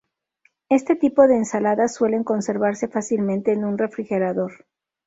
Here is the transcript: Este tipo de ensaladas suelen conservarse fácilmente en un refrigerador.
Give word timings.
Este 0.69 0.95
tipo 0.95 1.27
de 1.27 1.35
ensaladas 1.35 1.93
suelen 1.93 2.23
conservarse 2.23 2.87
fácilmente 2.87 3.51
en 3.53 3.63
un 3.65 3.77
refrigerador. 3.77 4.65